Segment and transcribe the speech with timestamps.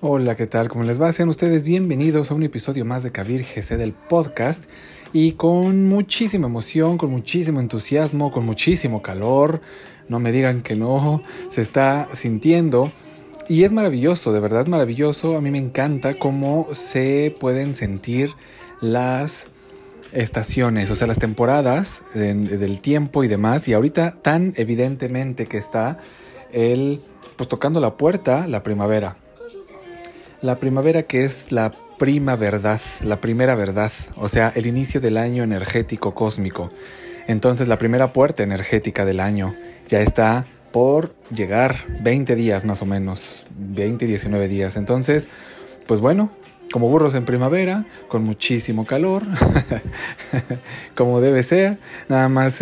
[0.00, 0.68] Hola, ¿qué tal?
[0.68, 1.12] ¿Cómo les va?
[1.12, 4.64] Sean ustedes bienvenidos a un episodio más de Kabir GC del podcast
[5.12, 9.60] y con muchísima emoción, con muchísimo entusiasmo, con muchísimo calor.
[10.08, 12.90] No me digan que no, se está sintiendo.
[13.48, 15.36] Y es maravilloso, de verdad es maravilloso.
[15.36, 18.30] A mí me encanta cómo se pueden sentir
[18.80, 19.49] las
[20.12, 23.68] estaciones, o sea, las temporadas de- del tiempo y demás.
[23.68, 25.98] Y ahorita tan evidentemente que está
[26.52, 27.02] el,
[27.36, 29.16] pues tocando la puerta, la primavera.
[30.42, 35.18] La primavera que es la prima verdad, la primera verdad, o sea, el inicio del
[35.18, 36.70] año energético cósmico.
[37.26, 39.54] Entonces la primera puerta energética del año
[39.88, 44.76] ya está por llegar 20 días más o menos, 20, 19 días.
[44.76, 45.28] Entonces,
[45.86, 46.30] pues bueno,
[46.72, 49.22] como burros en primavera, con muchísimo calor,
[50.94, 51.78] como debe ser.
[52.08, 52.60] Nada más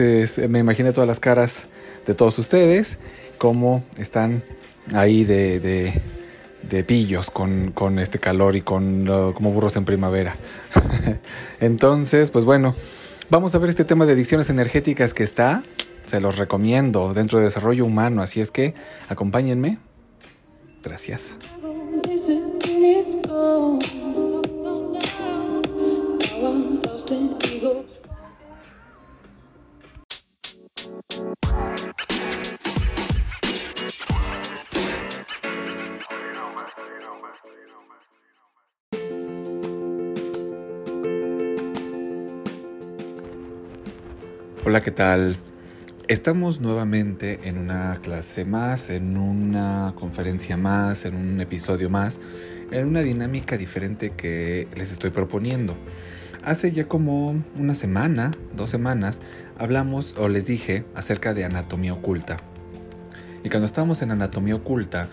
[0.49, 1.69] me imaginé todas las caras
[2.07, 2.99] de todos ustedes,
[3.37, 4.43] cómo están
[4.95, 6.03] ahí de,
[6.87, 10.37] pillos con, este calor y con como burros en primavera.
[11.61, 12.75] Entonces, pues bueno,
[13.31, 15.63] vamos a ver este tema de adicciones energéticas que está,
[16.07, 18.75] se los recomiendo dentro de desarrollo humano, así es que
[19.09, 19.79] acompáñenme.
[20.83, 21.35] Gracias.
[44.69, 45.39] Hola, ¿qué tal?
[46.09, 52.21] Estamos nuevamente en una clase más, en una conferencia más, en un episodio más,
[52.71, 55.75] en una dinámica diferente que les estoy proponiendo.
[56.45, 59.23] Hace ya como una semana, dos semanas,
[59.57, 62.37] hablamos o les dije acerca de anatomía oculta.
[63.45, 65.09] Y cuando estábamos en anatomía oculta,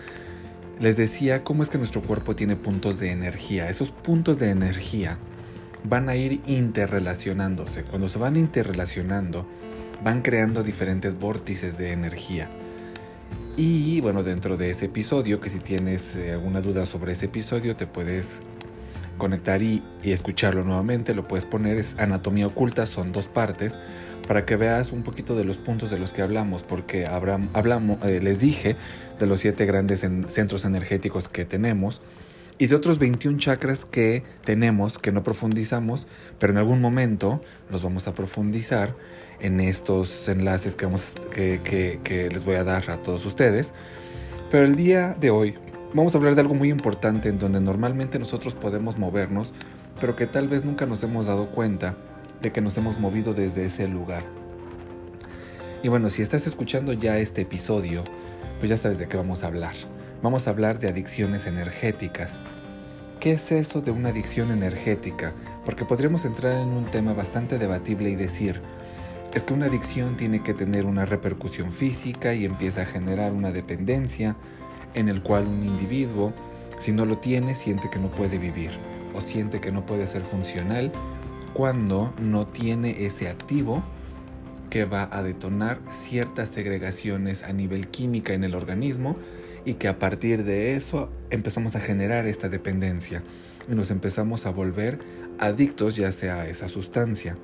[0.80, 3.70] les decía cómo es que nuestro cuerpo tiene puntos de energía.
[3.70, 5.16] Esos puntos de energía
[5.84, 7.84] van a ir interrelacionándose.
[7.84, 9.46] Cuando se van interrelacionando,
[10.02, 12.48] van creando diferentes vórtices de energía.
[13.56, 17.74] Y bueno, dentro de ese episodio, que si tienes eh, alguna duda sobre ese episodio,
[17.74, 18.42] te puedes
[19.16, 21.14] conectar y, y escucharlo nuevamente.
[21.14, 23.78] Lo puedes poner, es Anatomía Oculta, son dos partes,
[24.28, 28.20] para que veas un poquito de los puntos de los que hablamos, porque hablamos, eh,
[28.22, 28.76] les dije
[29.18, 32.02] de los siete grandes en- centros energéticos que tenemos
[32.58, 36.06] y de otros 21 chakras que tenemos, que no profundizamos,
[36.38, 38.94] pero en algún momento los vamos a profundizar
[39.40, 43.74] en estos enlaces que, vamos, que, que- que les voy a dar a todos ustedes.
[44.50, 45.54] Pero el día de hoy
[45.92, 49.52] vamos a hablar de algo muy importante en donde normalmente nosotros podemos movernos,
[50.00, 51.96] pero que tal vez nunca nos hemos dado cuenta
[52.40, 54.22] de que nos hemos movido desde ese lugar.
[55.82, 58.02] Y bueno, si estás escuchando ya este episodio,
[58.58, 59.74] pues ya sabes de qué vamos a hablar.
[60.22, 62.36] Vamos a hablar de adicciones energéticas.
[63.20, 65.34] ¿Qué es eso de una adicción energética?
[65.66, 68.62] Porque podríamos entrar en un tema bastante debatible y decir,
[69.34, 73.52] es que una adicción tiene que tener una repercusión física y empieza a generar una
[73.52, 74.36] dependencia
[74.94, 76.32] en el cual un individuo,
[76.78, 78.70] si no lo tiene, siente que no puede vivir
[79.14, 80.92] o siente que no puede ser funcional
[81.52, 83.82] cuando no tiene ese activo
[84.70, 89.16] que va a detonar ciertas segregaciones a nivel química en el organismo
[89.66, 93.22] y que a partir de eso empezamos a generar esta dependencia
[93.68, 95.00] y nos empezamos a volver
[95.38, 97.36] adictos ya sea a esa sustancia.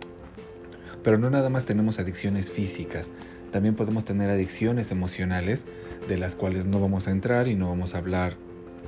[1.03, 3.11] Pero no nada más tenemos adicciones físicas,
[3.51, 5.67] también podemos tener adicciones emocionales
[6.09, 8.37] de las cuales no vamos a entrar y no vamos a hablar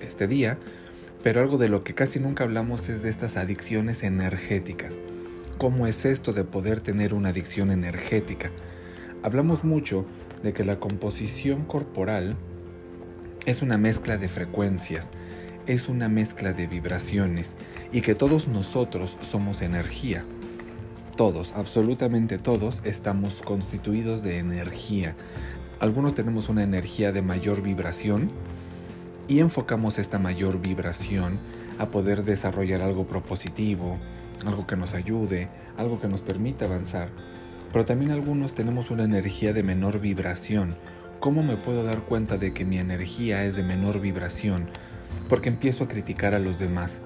[0.01, 0.59] este día,
[1.25, 4.95] pero algo de lo que casi nunca hablamos es de estas adicciones energéticas.
[5.59, 8.53] ¿Cómo es esto de poder tener una adicción energética?
[9.25, 10.07] Hablamos mucho
[10.43, 12.37] de que la composición corporal
[13.47, 15.11] es una mezcla de frecuencias,
[15.67, 17.57] es una mezcla de vibraciones
[17.93, 20.25] y que todos nosotros somos energía.
[21.17, 25.15] Todos, absolutamente todos, estamos constituidos de energía.
[25.79, 28.31] Algunos tenemos una energía de mayor vibración
[29.29, 31.39] y enfocamos esta mayor vibración
[31.79, 33.99] a poder desarrollar algo propositivo,
[34.47, 37.11] algo que nos ayude, algo que nos permita avanzar.
[37.73, 40.77] Pero también algunos tenemos una energía de menor vibración.
[41.25, 44.69] ¿Cómo me puedo dar cuenta de que mi energía es de menor vibración?
[45.27, 47.01] Porque empiezo a criticar a los demás.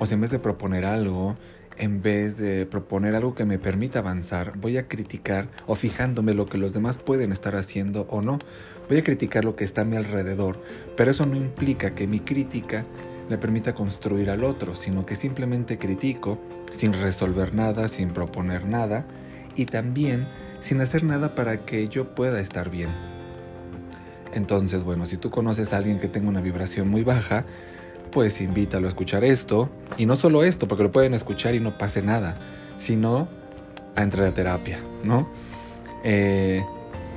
[0.00, 1.36] O sea, en vez de proponer algo,
[1.76, 6.46] en vez de proponer algo que me permita avanzar, voy a criticar o fijándome lo
[6.46, 8.40] que los demás pueden estar haciendo o no.
[8.88, 10.60] Voy a criticar lo que está a mi alrededor,
[10.96, 12.84] pero eso no implica que mi crítica
[13.30, 16.40] le permita construir al otro, sino que simplemente critico
[16.72, 19.06] sin resolver nada, sin proponer nada
[19.54, 20.26] y también
[20.58, 23.11] sin hacer nada para que yo pueda estar bien.
[24.32, 27.44] Entonces, bueno, si tú conoces a alguien que tenga una vibración muy baja,
[28.10, 29.70] pues invítalo a escuchar esto.
[29.98, 32.38] Y no solo esto, porque lo pueden escuchar y no pase nada,
[32.76, 33.28] sino
[33.96, 35.28] a entrar a terapia, ¿no?
[36.04, 36.62] Eh,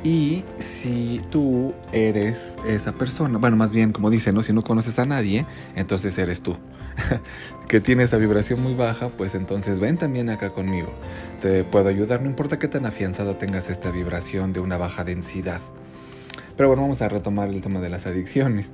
[0.04, 4.44] y si tú eres esa persona, bueno, más bien como dice, ¿no?
[4.44, 5.46] Si no conoces a nadie,
[5.76, 6.58] entonces eres tú.
[7.68, 10.94] que tiene esa vibración muy baja, pues entonces ven también acá conmigo.
[11.42, 15.60] Te puedo ayudar, no importa qué tan afianzada tengas esta vibración de una baja densidad.
[16.56, 18.72] Pero bueno, vamos a retomar el tema de las adicciones.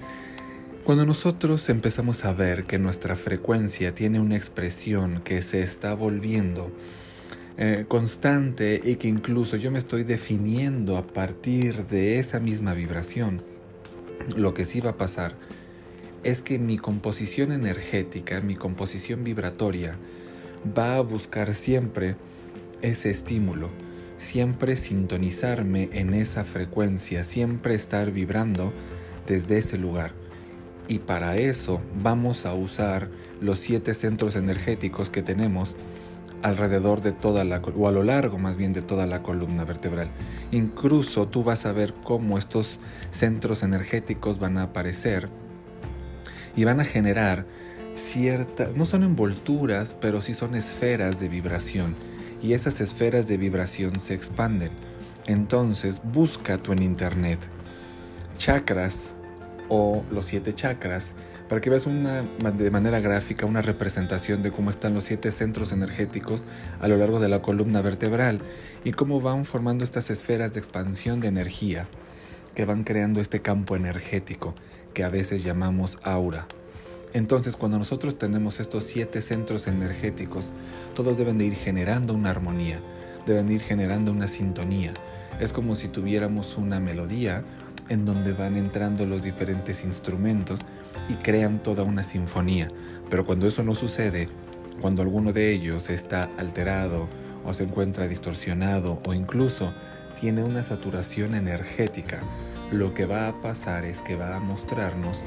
[0.83, 6.71] Cuando nosotros empezamos a ver que nuestra frecuencia tiene una expresión que se está volviendo
[7.57, 13.43] eh, constante y que incluso yo me estoy definiendo a partir de esa misma vibración,
[14.35, 15.35] lo que sí va a pasar
[16.23, 19.97] es que mi composición energética, mi composición vibratoria,
[20.77, 22.15] va a buscar siempre
[22.81, 23.69] ese estímulo,
[24.21, 28.71] siempre sintonizarme en esa frecuencia, siempre estar vibrando
[29.25, 30.13] desde ese lugar.
[30.87, 33.09] Y para eso vamos a usar
[33.41, 35.75] los siete centros energéticos que tenemos
[36.43, 40.09] alrededor de toda la o a lo largo más bien de toda la columna vertebral.
[40.51, 42.79] Incluso tú vas a ver cómo estos
[43.09, 45.29] centros energéticos van a aparecer
[46.55, 47.47] y van a generar
[47.95, 51.95] ciertas, no son envolturas, pero sí son esferas de vibración
[52.41, 54.71] y esas esferas de vibración se expanden.
[55.27, 57.39] Entonces busca tú en internet
[58.37, 59.15] chakras
[59.69, 61.13] o los siete chakras
[61.47, 65.73] para que veas una, de manera gráfica una representación de cómo están los siete centros
[65.73, 66.45] energéticos
[66.79, 68.39] a lo largo de la columna vertebral
[68.83, 71.87] y cómo van formando estas esferas de expansión de energía
[72.55, 74.55] que van creando este campo energético
[74.93, 76.47] que a veces llamamos aura.
[77.13, 80.49] Entonces, cuando nosotros tenemos estos siete centros energéticos,
[80.95, 82.79] todos deben de ir generando una armonía,
[83.25, 84.93] deben ir generando una sintonía.
[85.39, 87.43] Es como si tuviéramos una melodía
[87.89, 90.61] en donde van entrando los diferentes instrumentos
[91.09, 92.69] y crean toda una sinfonía.
[93.09, 94.27] Pero cuando eso no sucede,
[94.79, 97.09] cuando alguno de ellos está alterado
[97.43, 99.73] o se encuentra distorsionado o incluso
[100.19, 102.21] tiene una saturación energética,
[102.71, 105.21] lo que va a pasar es que va a mostrarnos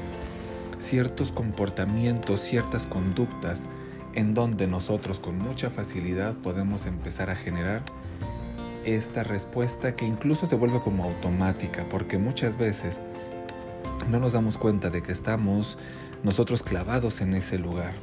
[0.79, 3.63] ciertos comportamientos, ciertas conductas
[4.13, 7.83] en donde nosotros con mucha facilidad podemos empezar a generar
[8.85, 13.01] esta respuesta que incluso se vuelve como automática, porque muchas veces
[14.09, 15.77] no nos damos cuenta de que estamos
[16.23, 17.93] nosotros clavados en ese lugar.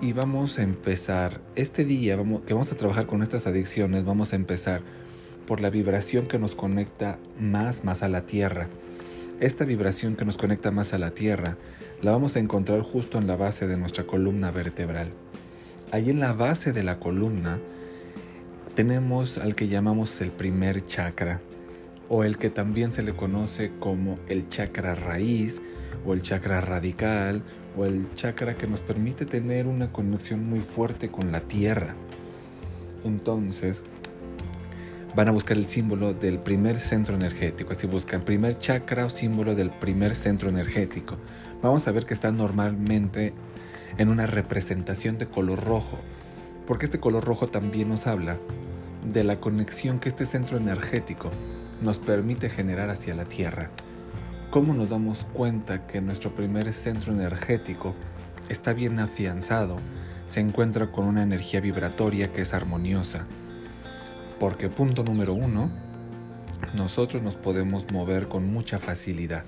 [0.00, 2.16] Y vamos a empezar, este día
[2.46, 4.82] que vamos a trabajar con estas adicciones, vamos a empezar
[5.46, 8.68] por la vibración que nos conecta más, más a la tierra.
[9.40, 11.56] Esta vibración que nos conecta más a la tierra
[12.02, 15.12] la vamos a encontrar justo en la base de nuestra columna vertebral.
[15.90, 17.58] Ahí en la base de la columna
[18.76, 21.40] tenemos al que llamamos el primer chakra
[22.08, 25.60] o el que también se le conoce como el chakra raíz
[26.06, 27.42] o el chakra radical
[27.76, 31.96] o el chakra que nos permite tener una conexión muy fuerte con la tierra.
[33.04, 33.82] Entonces,
[35.14, 39.54] van a buscar el símbolo del primer centro energético, así buscan primer chakra o símbolo
[39.54, 41.16] del primer centro energético.
[41.62, 43.32] Vamos a ver que está normalmente
[43.96, 45.98] en una representación de color rojo,
[46.66, 48.38] porque este color rojo también nos habla
[49.04, 51.30] de la conexión que este centro energético
[51.80, 53.70] nos permite generar hacia la Tierra.
[54.50, 57.94] ¿Cómo nos damos cuenta que nuestro primer centro energético
[58.48, 59.78] está bien afianzado,
[60.26, 63.26] se encuentra con una energía vibratoria que es armoniosa?
[64.44, 65.70] Porque punto número uno,
[66.74, 69.46] nosotros nos podemos mover con mucha facilidad.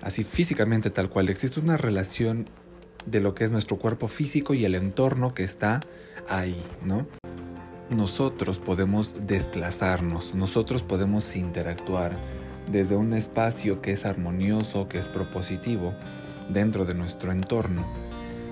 [0.00, 2.48] Así físicamente tal cual, existe una relación
[3.04, 5.82] de lo que es nuestro cuerpo físico y el entorno que está
[6.26, 7.06] ahí, ¿no?
[7.90, 12.16] Nosotros podemos desplazarnos, nosotros podemos interactuar
[12.70, 15.92] desde un espacio que es armonioso, que es propositivo,
[16.48, 17.84] dentro de nuestro entorno.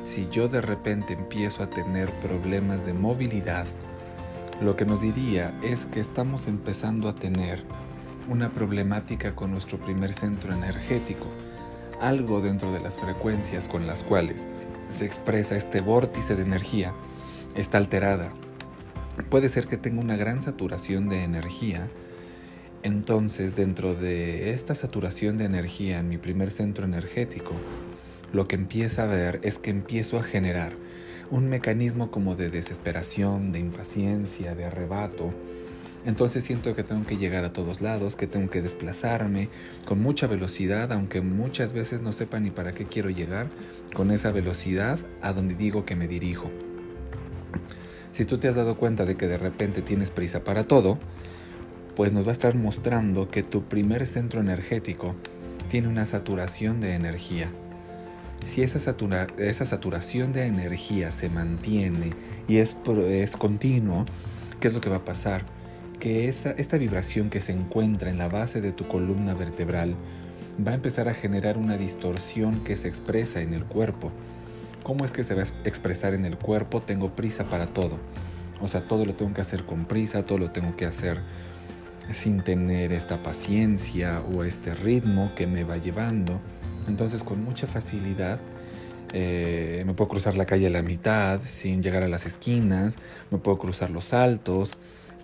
[0.05, 3.65] Si yo de repente empiezo a tener problemas de movilidad,
[4.61, 7.63] lo que nos diría es que estamos empezando a tener
[8.29, 11.27] una problemática con nuestro primer centro energético,
[12.01, 14.49] algo dentro de las frecuencias con las cuales
[14.91, 16.93] se expresa este vórtice de energía
[17.55, 18.33] está alterada.
[19.31, 21.89] Puede ser que tenga una gran saturación de energía,
[22.83, 27.53] entonces dentro de esta saturación de energía en mi primer centro energético,
[28.33, 30.75] lo que empieza a ver es que empiezo a generar
[31.31, 35.33] un mecanismo como de desesperación, de impaciencia, de arrebato,
[36.07, 39.51] Entonces siento que tengo que llegar a todos lados, que tengo que desplazarme
[39.85, 43.49] con mucha velocidad, aunque muchas veces no sepa ni para qué quiero llegar,
[43.95, 46.51] con esa velocidad a donde digo que me dirijo.
[48.13, 50.99] Si tú te has dado cuenta de que de repente tienes prisa para todo,
[51.97, 55.15] pues nos va a estar mostrando que tu primer centro energético
[55.69, 57.53] tiene una saturación de energía.
[58.45, 62.11] Si esa, saturación de energía se mantiene
[62.49, 64.07] y es, es continuo,
[64.61, 65.45] ¿qué es lo que va a pasar?
[65.99, 69.95] Que esa, esta vibración que se encuentra en la base de tu columna vertebral
[70.67, 74.11] va a empezar a generar una distorsión que se expresa en el cuerpo.
[74.83, 76.81] ¿Cómo es que se va a expresar en el cuerpo?
[76.81, 77.99] Tengo prisa para todo.
[78.61, 81.21] O sea, todo lo tengo que hacer con prisa, todo lo tengo que hacer
[82.13, 86.41] sin tener esta paciencia o este ritmo que me va llevando.
[86.89, 88.41] Entonces con mucha facilidad
[89.13, 92.97] eh, me puedo cruzar la calle a la mitad sin llegar a las esquinas,
[93.31, 94.75] me puedo cruzar los altos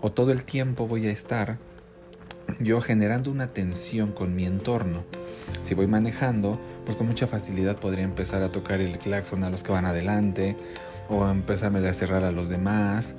[0.01, 1.59] o todo el tiempo voy a estar
[2.61, 5.05] yo generando una tensión con mi entorno.
[5.63, 9.63] Si voy manejando, pues con mucha facilidad podría empezar a tocar el claxon a los
[9.63, 10.57] que van adelante
[11.09, 13.15] o empezarme a cerrar a los demás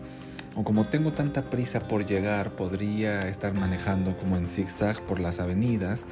[0.56, 5.40] o como tengo tanta prisa por llegar, podría estar manejando como en zigzag por las
[5.40, 6.08] avenidas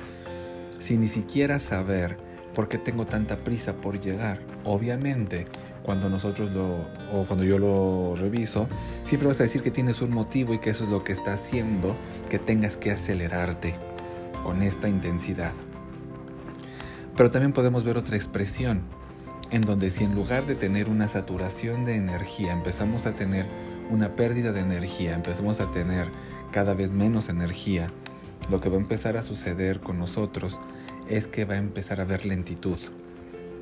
[0.85, 2.15] sin ni siquiera saber
[2.53, 4.39] por qué tengo tanta prisa por llegar.
[4.63, 5.47] Obviamente,
[5.81, 6.77] cuando nosotros lo
[7.11, 8.69] o cuando yo lo reviso,
[9.03, 11.33] siempre vas a decir que tienes un motivo y que eso es lo que está
[11.33, 11.95] haciendo
[12.29, 13.73] que tengas que acelerarte
[14.43, 15.53] con esta intensidad.
[17.17, 18.81] Pero también podemos ver otra expresión
[19.49, 23.47] en donde si en lugar de tener una saturación de energía empezamos a tener
[23.89, 26.09] una pérdida de energía, empezamos a tener
[26.51, 27.91] cada vez menos energía,
[28.49, 30.59] lo que va a empezar a suceder con nosotros
[31.09, 32.77] es que va a empezar a haber lentitud.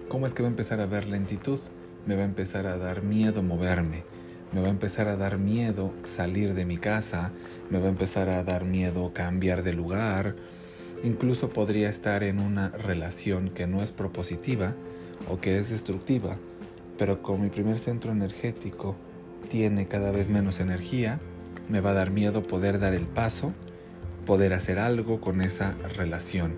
[0.10, 1.60] ¿Cómo es que va a empezar a haber lentitud?
[2.06, 4.04] Me va a empezar a dar miedo moverme,
[4.52, 7.32] me va a empezar a dar miedo salir de mi casa,
[7.70, 10.36] me va a empezar a dar miedo cambiar de lugar,
[11.04, 14.76] incluso podría estar en una relación que no es propositiva
[15.30, 16.38] o que es destructiva,
[16.98, 18.96] pero con mi primer centro energético
[19.50, 21.20] tiene cada vez menos energía,
[21.70, 23.54] me va a dar miedo poder dar el paso,
[24.26, 26.56] poder hacer algo con esa relación.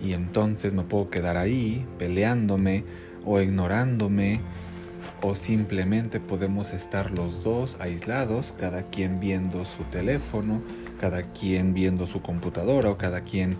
[0.00, 2.84] Y entonces me puedo quedar ahí peleándome
[3.24, 4.40] o ignorándome
[5.22, 10.60] o simplemente podemos estar los dos aislados, cada quien viendo su teléfono,
[11.00, 13.56] cada quien viendo su computadora o cada quien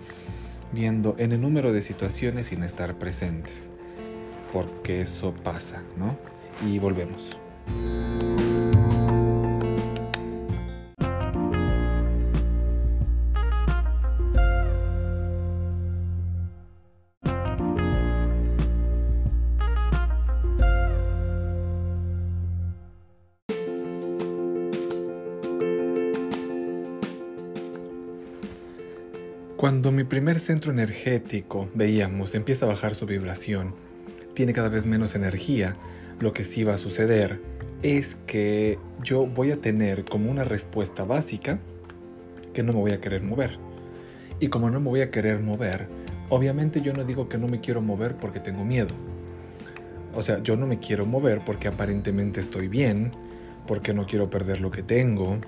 [0.72, 3.70] viendo en el número de situaciones sin estar presentes.
[4.52, 6.18] Porque eso pasa, ¿no?
[6.68, 7.36] Y volvemos.
[30.14, 33.74] Primer centro energético, veíamos, empieza a bajar su vibración,
[34.32, 35.76] tiene cada vez menos energía,
[36.20, 37.40] lo que sí va a suceder
[37.82, 41.58] es que yo voy a tener como una respuesta básica
[42.52, 43.58] que no me voy a querer mover.
[44.38, 45.88] Y como no me voy a querer mover,
[46.28, 48.94] obviamente yo no digo que no me quiero mover porque tengo miedo.
[50.14, 53.10] O sea, yo no me quiero mover porque aparentemente estoy bien,
[53.66, 55.40] porque no quiero perder lo que tengo,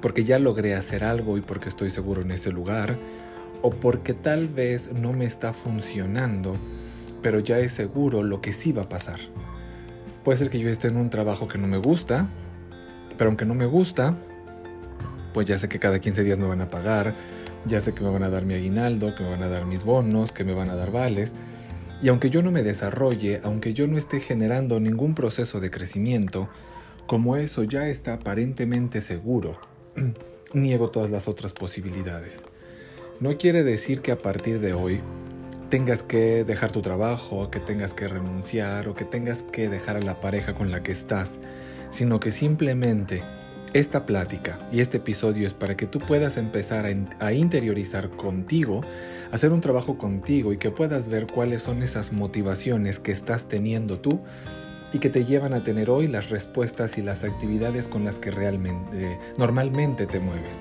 [0.00, 2.96] porque ya logré hacer algo y porque estoy seguro en ese lugar,
[3.62, 6.56] o porque tal vez no me está funcionando,
[7.22, 9.20] pero ya es seguro lo que sí va a pasar.
[10.24, 12.28] Puede ser que yo esté en un trabajo que no me gusta,
[13.16, 14.16] pero aunque no me gusta,
[15.32, 17.14] pues ya sé que cada 15 días me van a pagar,
[17.66, 19.84] ya sé que me van a dar mi aguinaldo, que me van a dar mis
[19.84, 21.32] bonos, que me van a dar vales.
[22.00, 26.48] Y aunque yo no me desarrolle, aunque yo no esté generando ningún proceso de crecimiento,
[27.06, 29.58] como eso ya está aparentemente seguro,
[30.54, 32.44] niego todas las otras posibilidades.
[33.20, 35.00] No quiere decir que a partir de hoy
[35.70, 40.00] tengas que dejar tu trabajo, que tengas que renunciar o que tengas que dejar a
[40.00, 41.40] la pareja con la que estás,
[41.90, 43.24] sino que simplemente
[43.72, 48.82] esta plática y este episodio es para que tú puedas empezar a, interiorizar contigo,
[49.32, 53.98] hacer un trabajo contigo y que puedas ver cuáles son esas motivaciones que estás teniendo
[53.98, 54.20] tú
[54.92, 58.30] y que te llevan a tener hoy las respuestas y las actividades con las que
[58.30, 60.60] realmente, normalmente te mueves.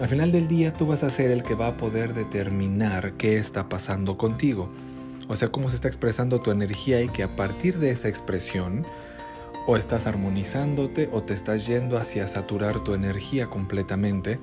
[0.00, 3.36] Al final del día tú vas a ser el que va a poder determinar qué
[3.36, 4.70] está pasando contigo.
[5.28, 8.84] O sea, cómo se está expresando tu energía y que a partir de esa expresión
[9.66, 14.40] o estás armonizándote o te estás yendo hacia saturar tu energía completamente,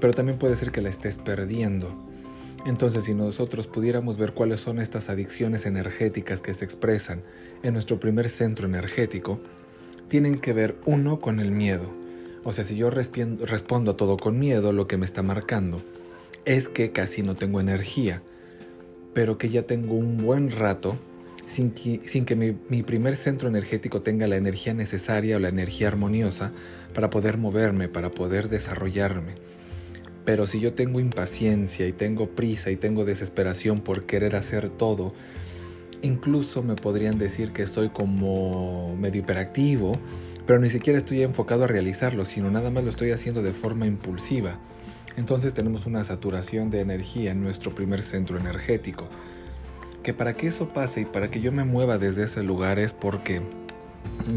[0.00, 1.94] pero también puede ser que la estés perdiendo.
[2.66, 7.22] Entonces, si nosotros pudiéramos ver cuáles son estas adicciones energéticas que se expresan
[7.62, 9.38] en nuestro primer centro energético,
[10.08, 11.97] tienen que ver uno con el miedo.
[12.48, 15.82] O sea, si yo respondo a todo con miedo, lo que me está marcando
[16.46, 18.22] es que casi no tengo energía,
[19.12, 20.96] pero que ya tengo un buen rato
[21.44, 26.52] sin que, mi, mi, primer centro energético tenga la energía necesaria o la energía armoniosa
[26.94, 29.34] para poder moverme, para poder desarrollarme.
[30.24, 35.12] Pero si yo tengo impaciencia y tengo prisa y tengo desesperación por querer hacer todo,
[36.00, 40.00] incluso me podrían decir que estoy como medio hiperactivo,
[40.48, 43.84] pero ni siquiera estoy enfocado a realizarlo, sino nada más lo estoy haciendo de forma
[43.84, 44.58] impulsiva.
[45.18, 49.08] Entonces tenemos una saturación de energía en nuestro primer centro energético.
[50.02, 52.94] Que para que eso pase y para que yo me mueva desde ese lugar es
[52.94, 53.42] porque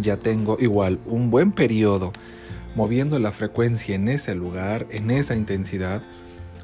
[0.01, 2.11] ya tengo igual un buen periodo
[2.75, 6.01] moviendo la frecuencia en ese lugar, en esa intensidad,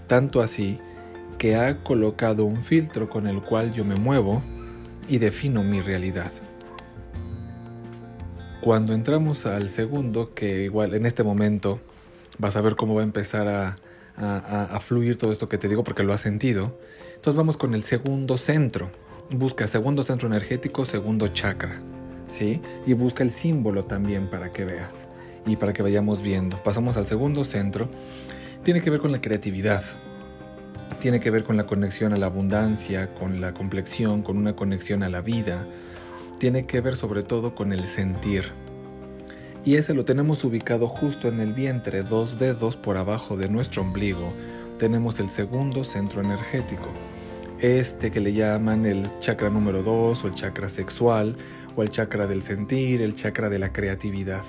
[0.08, 0.78] tanto así
[1.38, 4.44] que ha colocado un filtro con el cual yo me muevo
[5.08, 6.34] y defino mi realidad.
[8.62, 11.80] Cuando entramos al segundo, que igual en este momento
[12.40, 13.78] vas a ver cómo va a empezar a,
[14.80, 16.76] fluir todo esto que te digo porque lo has sentido,
[17.16, 18.90] entonces vamos con el segundo centro.
[19.30, 21.82] Busca segundo centro energético, segundo chakra,
[22.28, 22.62] ¿sí?
[22.88, 25.08] Y busca el símbolo también para que veas
[25.46, 26.58] y para que vayamos viendo.
[26.64, 27.90] Pasamos al segundo centro.
[28.64, 29.84] Tiene que ver con la creatividad.
[31.00, 35.04] Tiene que ver con la conexión a la abundancia, con la complexión, con una conexión
[35.04, 35.68] a la vida,
[36.40, 38.46] tiene que ver sobre todo con el sentir.
[39.66, 43.82] Y ese lo tenemos ubicado justo en el vientre, dos dedos por abajo de nuestro
[43.82, 44.32] ombligo.
[44.78, 46.88] Tenemos el segundo centro energético.
[47.60, 51.36] Este que le llaman el chakra número 2 o el chakra sexual
[51.76, 54.44] o el chakra del sentir, el chakra de la creatividad.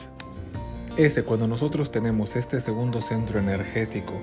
[0.96, 4.14] Ese cuando nosotros tenemos este segundo centro energético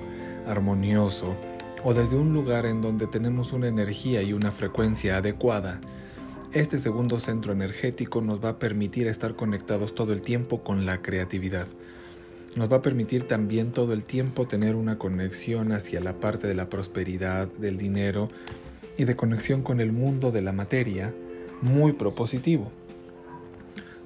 [0.46, 1.34] armonioso
[1.82, 5.80] o desde un lugar en donde tenemos una energía y una frecuencia adecuada,
[6.60, 11.02] este segundo centro energético nos va a permitir estar conectados todo el tiempo con la
[11.02, 11.66] creatividad.
[12.54, 16.54] Nos va a permitir también todo el tiempo tener una conexión hacia la parte de
[16.54, 18.30] la prosperidad, del dinero
[18.96, 21.14] y de conexión con el mundo de la materia
[21.60, 22.72] muy propositivo.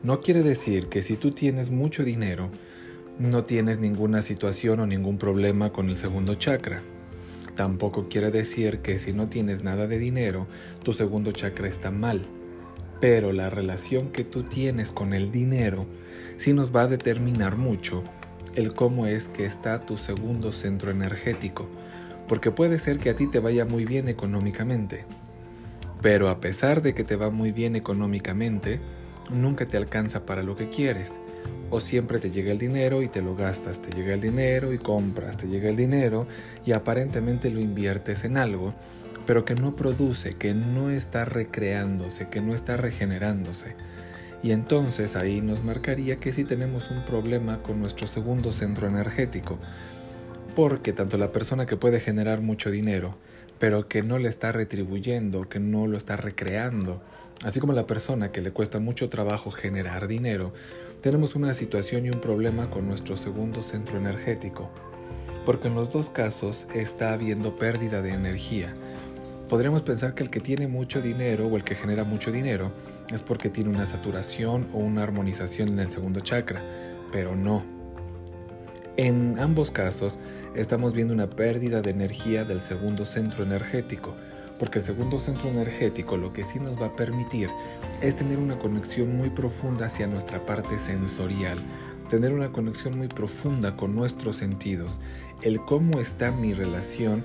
[0.02, 2.50] No quiere decir que si tú tienes mucho dinero,
[3.20, 6.82] no tienes ninguna situación o ningún problema con el segundo chakra.
[7.54, 10.48] Tampoco quiere decir que si no tienes nada de dinero,
[10.82, 12.26] tu segundo chakra está mal
[13.00, 15.86] pero la relación que tú tienes con el dinero
[16.36, 18.04] sí nos va a determinar mucho
[18.54, 21.68] el cómo es que está tu segundo centro energético,
[22.28, 25.06] porque puede ser que a ti te vaya muy bien económicamente,
[26.02, 28.80] pero a pesar de que te va muy bien económicamente,
[29.30, 31.20] nunca te alcanza para lo que quieres,
[31.70, 34.78] o siempre te llega el dinero y te lo gastas, te llega el dinero y
[34.78, 36.26] compras, te llega el dinero
[36.66, 38.74] y aparentemente lo inviertes en algo,
[39.30, 43.76] pero que no produce, que no está recreándose, que no está regenerándose.
[44.42, 49.60] Y entonces ahí nos marcaría que sí tenemos un problema con nuestro segundo centro energético,
[50.56, 53.18] porque tanto la persona que puede generar mucho dinero,
[53.60, 57.00] pero que no le está retribuyendo, que no lo está recreando,
[57.44, 60.52] así como la persona que le cuesta mucho trabajo generar dinero,
[61.02, 64.72] tenemos una situación y un problema con nuestro segundo centro energético,
[65.46, 68.74] porque en los dos casos está habiendo pérdida de energía,
[69.50, 72.70] podríamos pensar que el que tiene mucho dinero o el que genera mucho dinero
[73.12, 76.62] es porque tiene una saturación o una armonización en el segundo chakra,
[77.10, 77.64] pero no.
[78.96, 80.20] En ambos casos
[80.54, 84.14] estamos viendo una pérdida de energía del segundo centro energético,
[84.60, 87.50] porque el segundo centro energético lo que sí nos va a permitir
[88.02, 91.58] es tener una conexión muy profunda hacia nuestra parte sensorial,
[92.08, 95.00] tener una conexión muy profunda con nuestros sentidos,
[95.42, 97.24] el cómo está mi relación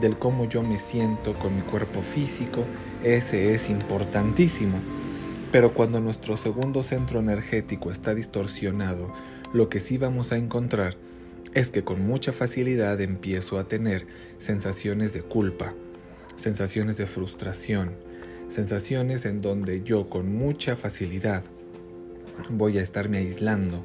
[0.00, 2.64] del cómo yo me siento con mi cuerpo físico,
[3.02, 4.78] ese es importantísimo.
[5.52, 9.12] Pero cuando nuestro segundo centro energético está distorsionado,
[9.52, 10.96] lo que sí vamos a encontrar
[11.54, 14.06] es que con mucha facilidad empiezo a tener
[14.38, 15.74] sensaciones de culpa,
[16.36, 17.92] sensaciones de frustración,
[18.48, 21.42] sensaciones en donde yo con mucha facilidad
[22.50, 23.82] voy a estarme aislando,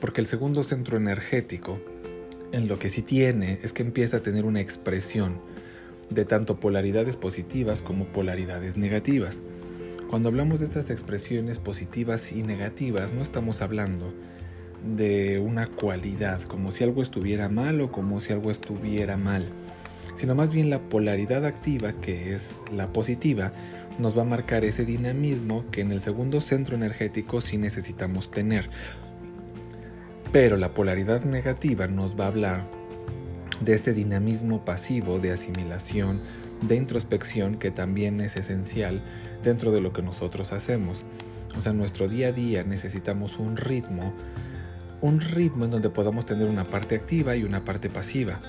[0.00, 1.80] porque el segundo centro energético
[2.52, 5.40] en lo que sí tiene es que empieza a tener una expresión
[6.10, 9.40] de tanto polaridades positivas como polaridades negativas.
[10.08, 14.12] Cuando hablamos de estas expresiones positivas y negativas, no estamos hablando
[14.96, 19.46] de una cualidad, como si algo estuviera mal o como si algo estuviera mal,
[20.16, 23.52] sino más bien la polaridad activa, que es la positiva,
[23.98, 28.68] nos va a marcar ese dinamismo que en el segundo centro energético sí necesitamos tener.
[30.32, 32.70] Pero la polaridad negativa nos va a hablar
[33.60, 36.20] de este dinamismo pasivo de asimilación,
[36.62, 39.02] de introspección que también es esencial
[39.42, 41.04] dentro de lo que nosotros hacemos.
[41.56, 44.12] O sea, en nuestro día a día necesitamos un ritmo
[45.02, 48.40] un ritmo en donde podamos tener una parte activa y una parte pasiva,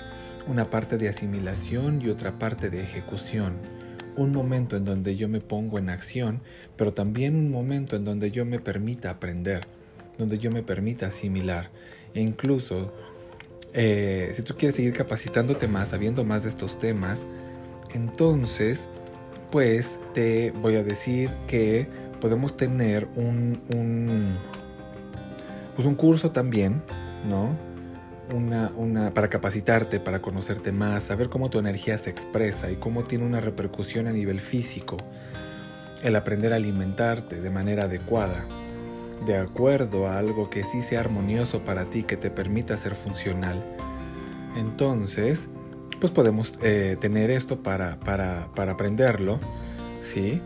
[0.46, 3.54] una parte de asimilación y otra parte de ejecución,
[4.16, 6.42] un momento en donde yo me pongo en acción,
[6.76, 9.66] pero también un momento en donde yo me permita aprender,
[10.18, 11.70] donde yo me permita asimilar
[12.14, 12.92] e incluso
[13.72, 17.26] eh, si tú quieres seguir capacitándote más, sabiendo más de estos temas,
[17.92, 18.88] entonces,
[19.50, 21.88] pues te voy a decir que
[22.20, 24.38] podemos tener un, un
[25.74, 26.82] pues un curso también,
[27.28, 27.56] ¿no?
[28.32, 33.04] Una, una, para capacitarte, para conocerte más, saber cómo tu energía se expresa y cómo
[33.04, 34.96] tiene una repercusión a nivel físico.
[36.02, 38.46] El aprender a alimentarte de manera adecuada,
[39.26, 43.62] de acuerdo a algo que sí sea armonioso para ti, que te permita ser funcional.
[44.56, 45.48] Entonces,
[46.00, 49.40] pues podemos eh, tener esto para, para, para aprenderlo,
[50.00, 50.40] ¿sí?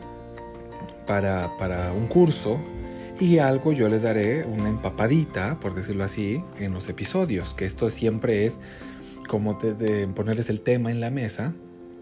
[1.07, 2.61] Para, para un curso
[3.21, 7.91] y algo yo les daré una empapadita, por decirlo así, en los episodios, que esto
[7.91, 8.61] siempre es
[9.27, 11.53] como de, ponerles el tema en la mesa,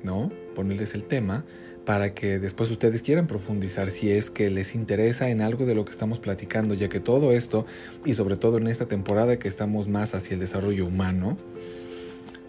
[0.03, 0.31] ¿no?
[0.55, 1.45] Ponerles el tema
[1.87, 5.85] para que después ustedes quieran profundizar si es que les interesa en algo de lo
[5.85, 7.65] que estamos platicando, ya que todo esto,
[8.05, 11.39] y sobre todo en esta temporada que estamos más hacia el desarrollo humano,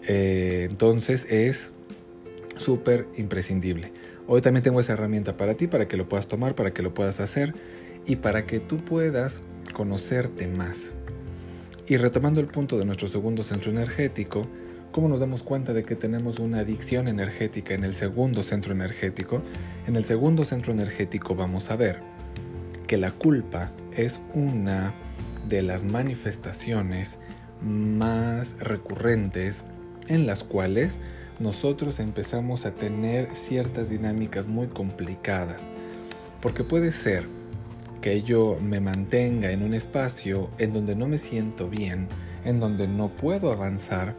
[0.08, 1.70] eh, entonces es
[2.56, 3.92] súper imprescindible.
[4.26, 6.92] Hoy también tengo esa herramienta para ti, para que lo puedas tomar, para que lo
[6.92, 7.54] puedas hacer
[8.06, 10.90] y para que tú puedas conocerte más.
[11.86, 14.48] Y retomando el punto de nuestro segundo centro energético,
[14.92, 19.42] ¿cómo nos damos cuenta de que tenemos una adicción energética en el segundo centro energético?
[19.86, 22.00] En el segundo centro energético vamos a ver
[22.86, 24.94] que la culpa es una
[25.48, 27.18] de las manifestaciones
[27.62, 29.64] más recurrentes
[30.08, 31.00] en las cuales
[31.38, 35.68] nosotros empezamos a tener ciertas dinámicas muy complicadas.
[36.40, 37.26] Porque puede ser
[38.00, 42.08] que yo me mantenga en un espacio en donde no me siento bien,
[42.44, 44.14] en donde no puedo avanzar,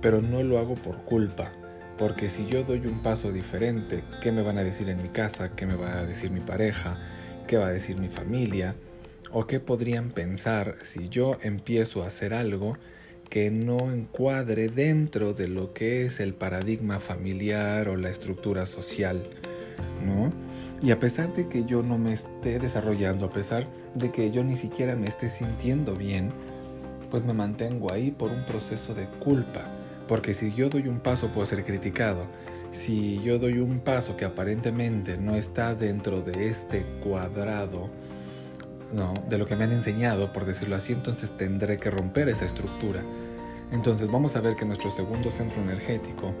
[0.00, 1.52] pero no lo hago por culpa.
[1.98, 5.54] Porque si yo doy un paso diferente, ¿qué me van a decir en mi casa?
[5.54, 6.96] ¿Qué me va a decir mi pareja?
[7.46, 8.74] ¿Qué va a decir mi familia?
[9.32, 12.78] ¿O qué podrían pensar si yo empiezo a hacer algo
[13.28, 19.22] que no encuadre dentro de lo que es el paradigma familiar o la estructura social?
[20.04, 20.32] ¿No?
[20.82, 24.42] Y a pesar de que yo no me esté desarrollando, a pesar de que yo
[24.42, 26.32] ni siquiera me esté sintiendo bien,
[27.10, 29.70] pues me mantengo ahí por un proceso de culpa.
[30.10, 32.26] Porque si yo doy un paso puedo ser criticado.
[32.72, 37.88] Si yo doy un paso que aparentemente no está dentro de este cuadrado,
[38.92, 39.14] ¿no?
[39.28, 43.04] de lo que me han enseñado, por decirlo así, entonces tendré que romper esa estructura.
[43.70, 46.34] Entonces vamos a ver que nuestro segundo centro energético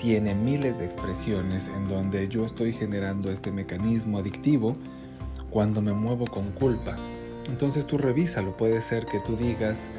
[0.00, 4.74] tiene miles de expresiones en donde yo estoy generando este mecanismo adictivo
[5.50, 6.96] cuando me muevo con culpa.
[7.46, 9.92] Entonces tú revísalo, puede ser que tú digas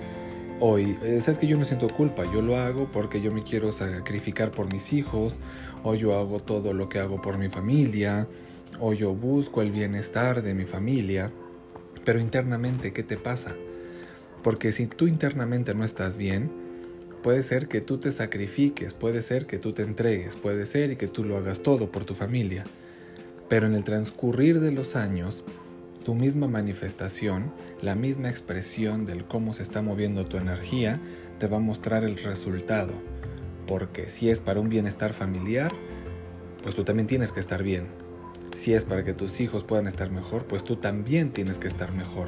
[0.65, 3.71] hoy, eh, sabes que yo no siento culpa, yo lo hago porque yo me quiero
[3.71, 5.36] sacrificar por mis hijos,
[5.84, 8.28] o yo hago todo lo que hago por mi familia,
[8.80, 11.32] o yo busco el bienestar de mi familia,
[12.06, 13.56] pero internamente, ¿qué te pasa?
[14.41, 16.63] Porque si tú internamente no estás bien,
[17.23, 21.08] Puede ser que tú te sacrifiques, puede ser que tú te entregues, puede ser que
[21.08, 22.65] tú lo hagas todo por tu familia.
[23.47, 25.45] Pero en el transcurrir de los años,
[26.04, 31.00] tu misma manifestación, la misma expresión del cómo se está moviendo tu energía,
[31.39, 32.94] te va a mostrar el resultado.
[33.66, 35.72] Porque si es para un bienestar familiar,
[36.62, 37.88] pues tú también tienes que estar bien.
[38.54, 41.92] Si es para que tus hijos puedan estar mejor, pues tú también tienes que estar
[41.92, 42.28] mejor.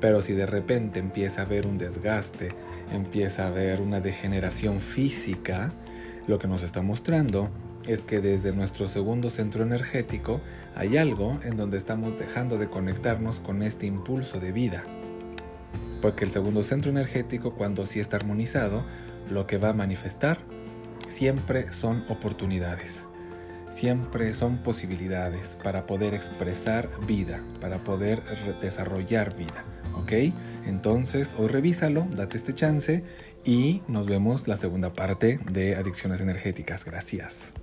[0.00, 2.50] Pero si de repente empieza a haber un desgaste,
[2.92, 5.72] empieza a haber una degeneración física,
[6.26, 7.50] lo que nos está mostrando
[7.86, 10.40] es que desde nuestro segundo centro energético
[10.74, 14.84] hay algo en donde estamos dejando de conectarnos con este impulso de vida.
[16.00, 18.84] Porque el segundo centro energético, cuando sí está armonizado,
[19.30, 20.38] lo que va a manifestar
[21.08, 23.06] siempre son oportunidades,
[23.70, 28.22] siempre son posibilidades para poder expresar vida, para poder
[28.60, 29.64] desarrollar vida.
[29.96, 30.12] ¿ok?
[30.66, 33.02] Entonces, hoy revísalo, date este chance
[33.44, 36.84] y nos vemos la segunda parte de adicciones energéticas.
[36.84, 37.54] Gracias.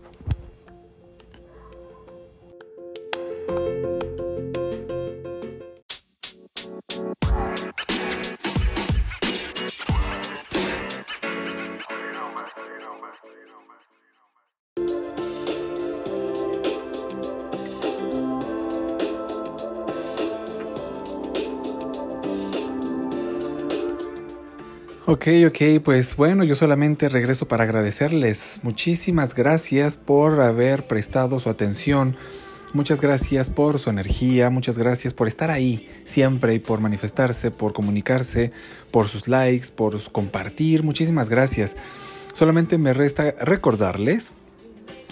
[25.14, 28.62] Ok, ok, pues bueno, yo solamente regreso para agradecerles.
[28.64, 32.16] Muchísimas gracias por haber prestado su atención
[32.74, 37.74] Muchas gracias por su energía, muchas gracias por estar ahí siempre y por manifestarse, por
[37.74, 38.54] comunicarse,
[38.92, 40.82] por sus likes, por compartir.
[40.82, 41.76] Muchísimas gracias.
[42.34, 44.32] Solamente me resta recordarles,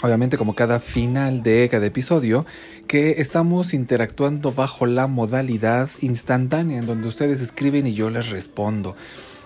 [0.02, 2.46] obviamente como cada final de cada episodio,
[2.88, 8.96] que estamos interactuando bajo la modalidad instantánea en donde ustedes escriben y yo les respondo.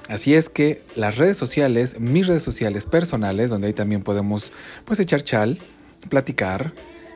[0.10, 4.52] Así es que las redes sociales, mis redes sociales personales, donde ahí también podemos
[4.86, 5.60] pues echar chal,
[6.10, 6.74] platicar,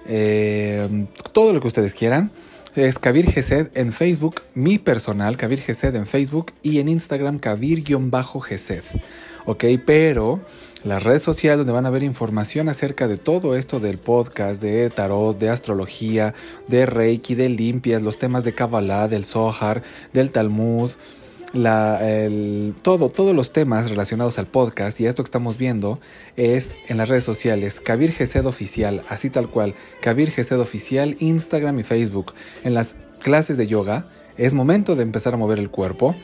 [0.08, 2.32] eh, todo lo que ustedes quieran.
[2.76, 8.84] Es Kabir Gesed en Facebook, mi personal, Kabir Gesed en Facebook y en Instagram, Kabir-Gesed.
[9.46, 10.42] Ok, pero
[10.84, 14.90] las redes sociales donde van a ver información acerca de todo esto del podcast, de
[14.90, 16.36] tarot, de astrología,
[16.68, 19.82] de Reiki, de limpias, los temas de Kabbalah, del Zohar,
[20.14, 20.92] del Talmud,
[21.58, 26.00] la, el, todo, todos los temas relacionados al podcast y esto que estamos viendo
[26.36, 31.80] es en las redes sociales, Kabir Gesed Oficial, así tal cual, Kabir Gesed Oficial, Instagram
[31.80, 32.34] y Facebook.
[32.64, 36.16] En las clases de yoga es momento de empezar a mover el cuerpo.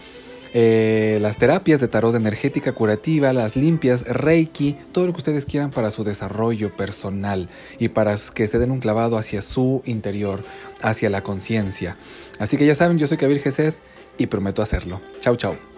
[0.56, 5.72] Eh, las terapias de tarot energética curativa, las limpias, reiki, todo lo que ustedes quieran
[5.72, 10.44] para su desarrollo personal y para que se den un clavado hacia su interior,
[10.84, 11.98] hacia la conciencia.
[12.38, 13.74] Así que ya saben, yo soy Kabir Gesed
[14.18, 15.02] y prometo hacerlo.
[15.20, 15.73] Chau, chau.